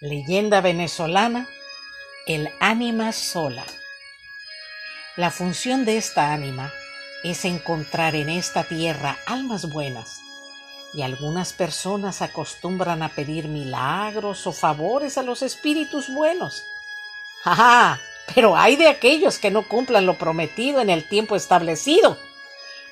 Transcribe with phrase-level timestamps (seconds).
[0.00, 1.48] Leyenda venezolana,
[2.26, 3.64] el ánima sola.
[5.16, 6.70] La función de esta ánima
[7.24, 10.20] es encontrar en esta tierra almas buenas,
[10.92, 16.62] y algunas personas acostumbran a pedir milagros o favores a los espíritus buenos.
[17.42, 17.98] ¡Ja!
[18.34, 22.18] Pero hay de aquellos que no cumplan lo prometido en el tiempo establecido,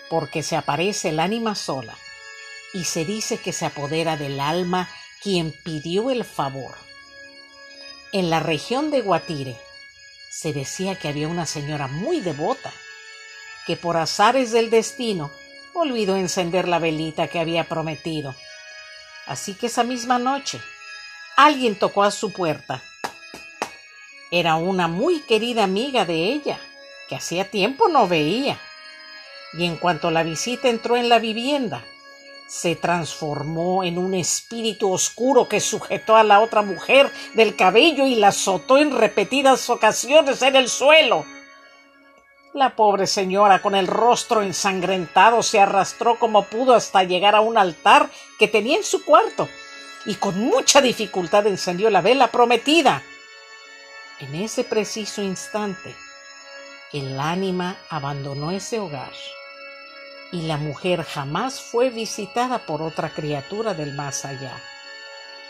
[0.08, 1.98] porque se aparece el ánima sola,
[2.72, 4.88] y se dice que se apodera del alma
[5.20, 6.83] quien pidió el favor
[8.14, 9.56] en la región de Guatire
[10.30, 12.72] se decía que había una señora muy devota
[13.66, 15.32] que por azares del destino
[15.74, 18.36] olvidó encender la velita que había prometido.
[19.26, 20.60] Así que esa misma noche
[21.36, 22.84] alguien tocó a su puerta.
[24.30, 26.60] Era una muy querida amiga de ella,
[27.08, 28.60] que hacía tiempo no veía.
[29.54, 31.84] Y en cuanto la visita entró en la vivienda,
[32.46, 38.16] se transformó en un espíritu oscuro que sujetó a la otra mujer del cabello y
[38.16, 41.24] la azotó en repetidas ocasiones en el suelo.
[42.52, 47.58] La pobre señora, con el rostro ensangrentado, se arrastró como pudo hasta llegar a un
[47.58, 49.48] altar que tenía en su cuarto
[50.06, 53.02] y con mucha dificultad encendió la vela prometida.
[54.20, 55.94] En ese preciso instante,
[56.92, 59.12] el ánima abandonó ese hogar
[60.34, 64.52] y la mujer jamás fue visitada por otra criatura del más allá,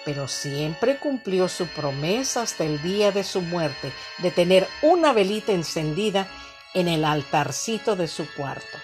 [0.05, 5.53] pero siempre cumplió su promesa hasta el día de su muerte de tener una velita
[5.53, 6.29] encendida
[6.75, 8.79] en el altarcito de su cuarto.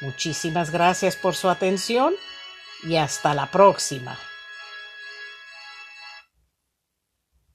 [0.00, 2.14] Muchísimas gracias por su atención
[2.84, 4.16] y hasta la próxima.